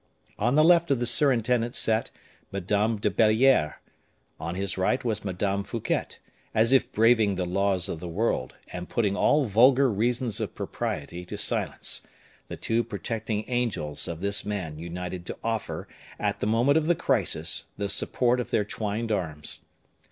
[0.39, 2.09] On the left of the surintendant sat
[2.51, 3.75] Madame de Belliere;
[4.39, 6.15] on his right was Madame Fouquet;
[6.55, 11.23] as if braving the laws of the world, and putting all vulgar reasons of propriety
[11.25, 12.01] to silence,
[12.47, 15.87] the two protecting angels of this man united to offer,
[16.19, 19.65] at the moment of the crisis, the support of their twined arms.